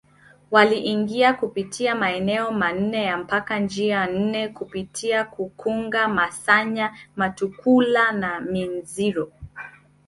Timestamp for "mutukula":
7.15-8.11